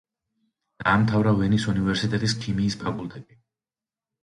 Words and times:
დაამთავრა 0.83 1.35
ვენის 1.41 1.67
უნივერსიტეტის 1.75 2.37
ქიმიის 2.47 2.81
ფაკულტეტი. 2.87 3.41